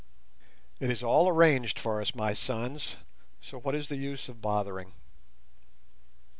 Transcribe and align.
It 0.79 0.89
is 0.89 1.03
all 1.03 1.29
arranged 1.29 1.77
for 1.77 2.01
us, 2.01 2.15
my 2.15 2.33
sons, 2.33 2.95
so 3.39 3.59
what 3.59 3.75
is 3.75 3.87
the 3.87 3.97
use 3.97 4.29
of 4.29 4.41
bothering? 4.41 4.93